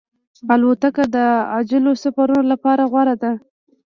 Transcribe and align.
الوتکه 0.53 1.03
د 1.15 1.17
عاجلو 1.51 1.91
سفرونو 2.03 2.43
لپاره 2.51 2.83
غوره 2.91 3.15
ده. 3.23 3.31